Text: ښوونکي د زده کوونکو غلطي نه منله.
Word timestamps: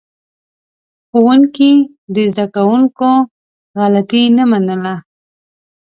ښوونکي 1.09 1.71
د 2.13 2.15
زده 2.31 2.45
کوونکو 2.55 3.09
غلطي 3.79 4.23
نه 4.37 4.43
منله. 4.51 4.95